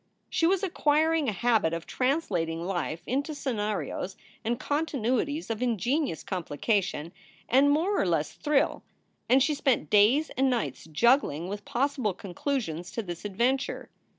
[0.31, 7.13] She was acquiring a habit of translating life into scenarios and continuities of ingenious complication
[7.47, 8.81] and more or less thrill,
[9.29, 13.91] and she spent days and nights juggling with possible conclusions to this adventure.